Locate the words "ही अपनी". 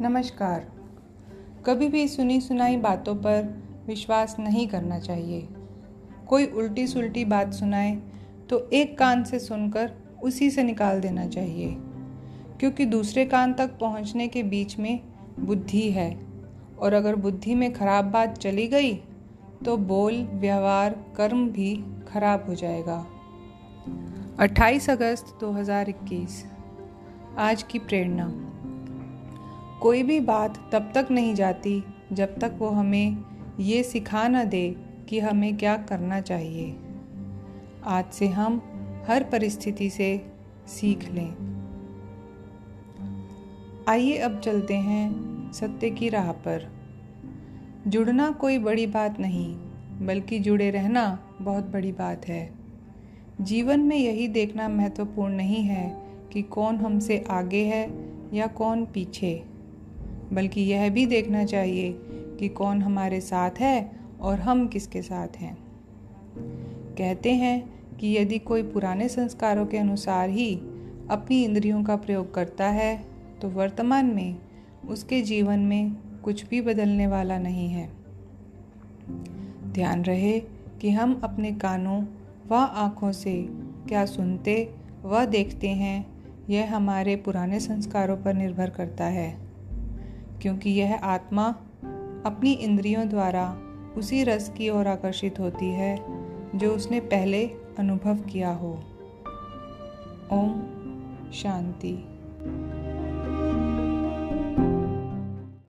70.28-71.44